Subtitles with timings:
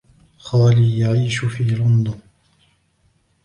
[0.37, 2.19] خالي يعيش في لندن.